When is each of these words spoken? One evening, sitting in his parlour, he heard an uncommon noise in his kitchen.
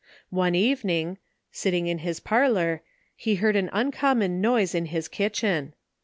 One 0.31 0.55
evening, 0.55 1.19
sitting 1.51 1.85
in 1.85 1.99
his 1.99 2.19
parlour, 2.19 2.81
he 3.15 3.35
heard 3.35 3.55
an 3.55 3.69
uncommon 3.71 4.41
noise 4.41 4.73
in 4.73 4.85
his 4.87 5.07
kitchen. 5.07 5.75